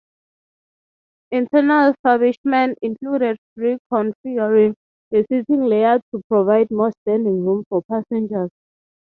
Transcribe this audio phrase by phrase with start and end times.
[1.29, 4.73] Internal refurbishment included reconfiguring
[5.11, 8.49] the seating layout to provide more standing room for passengers.